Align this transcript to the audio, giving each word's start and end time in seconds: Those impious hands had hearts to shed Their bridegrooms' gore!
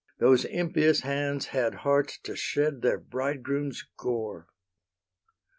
Those 0.17 0.45
impious 0.45 1.01
hands 1.01 1.45
had 1.45 1.75
hearts 1.75 2.17
to 2.21 2.35
shed 2.35 2.81
Their 2.81 2.97
bridegrooms' 2.97 3.85
gore! 3.97 4.47